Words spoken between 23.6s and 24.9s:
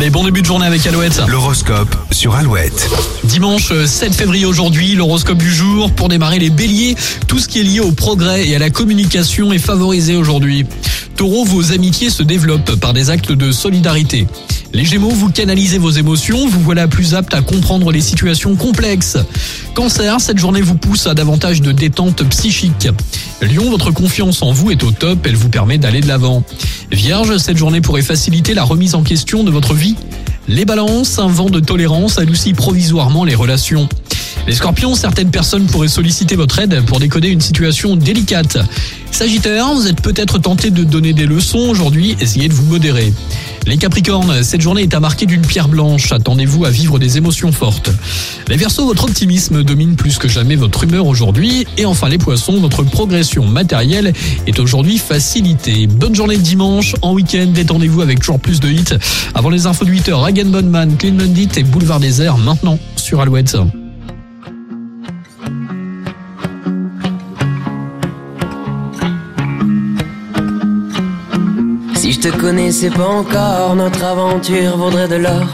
votre confiance en vous est au